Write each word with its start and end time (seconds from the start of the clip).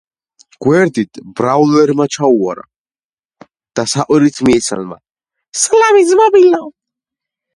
გვერდით 0.65 1.19
პატარა 1.39 1.81
გემმა 1.89 2.05
ჩაუარა 2.15 2.63
და 3.79 3.85
საყვირით 3.93 4.39
მიესალმა. 4.47 6.25